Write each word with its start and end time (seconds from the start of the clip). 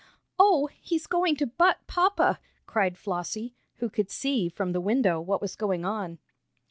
"Oh, 0.39 0.67
he's 0.81 1.05
going 1.05 1.35
to 1.35 1.45
butt 1.45 1.77
papa!" 1.85 2.39
cried 2.65 2.97
Flossie, 2.97 3.53
who 3.75 3.87
could 3.87 4.09
see, 4.09 4.49
from 4.49 4.71
the 4.71 4.81
window, 4.81 5.21
what 5.21 5.41
was 5.43 5.55
going 5.55 5.85
on. 5.85 6.17